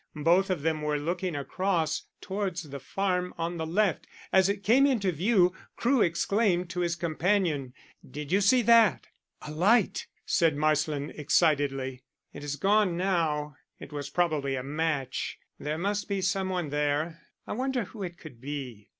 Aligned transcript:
Both 0.23 0.49
of 0.49 0.63
them 0.63 0.81
were 0.81 0.97
looking 0.97 1.35
across 1.35 2.07
towards 2.21 2.63
the 2.63 2.79
farm 2.79 3.35
on 3.37 3.57
the 3.57 3.67
left. 3.67 4.07
As 4.33 4.49
it 4.49 4.63
came 4.63 4.87
into 4.87 5.11
view 5.11 5.53
Crewe 5.75 6.01
exclaimed 6.01 6.71
to 6.71 6.79
his 6.79 6.95
companion: 6.95 7.75
"Did 8.09 8.31
you 8.31 8.41
see 8.41 8.63
that?" 8.63 9.09
"A 9.43 9.51
light!" 9.51 10.07
said 10.25 10.55
Marsland 10.57 11.11
excitedly. 11.11 12.01
"It 12.33 12.43
is 12.43 12.55
gone 12.55 12.97
now; 12.97 13.57
it 13.79 13.93
was 13.93 14.09
probably 14.09 14.55
a 14.55 14.63
match. 14.63 15.37
There 15.59 15.77
must 15.77 16.09
be 16.09 16.19
some 16.21 16.49
one 16.49 16.69
there. 16.71 17.21
I 17.45 17.53
wonder 17.53 17.83
who 17.83 18.01
it 18.01 18.17
could 18.17 18.41
be?" 18.41 18.89